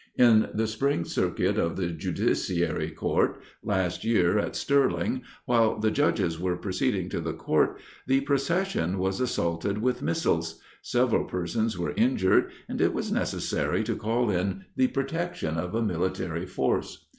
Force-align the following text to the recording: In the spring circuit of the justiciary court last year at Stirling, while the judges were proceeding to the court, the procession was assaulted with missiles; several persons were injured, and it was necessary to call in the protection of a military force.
In 0.17 0.49
the 0.51 0.65
spring 0.65 1.05
circuit 1.05 1.59
of 1.59 1.75
the 1.75 1.89
justiciary 1.91 2.89
court 2.89 3.39
last 3.61 4.03
year 4.03 4.39
at 4.39 4.55
Stirling, 4.55 5.21
while 5.45 5.77
the 5.77 5.91
judges 5.91 6.39
were 6.39 6.57
proceeding 6.57 7.07
to 7.09 7.19
the 7.21 7.33
court, 7.35 7.79
the 8.07 8.21
procession 8.21 8.97
was 8.97 9.21
assaulted 9.21 9.77
with 9.77 10.01
missiles; 10.01 10.59
several 10.81 11.25
persons 11.25 11.77
were 11.77 11.93
injured, 11.95 12.49
and 12.67 12.81
it 12.81 12.95
was 12.95 13.11
necessary 13.11 13.83
to 13.83 13.95
call 13.95 14.31
in 14.31 14.65
the 14.75 14.87
protection 14.87 15.57
of 15.59 15.75
a 15.75 15.83
military 15.83 16.47
force. 16.47 17.05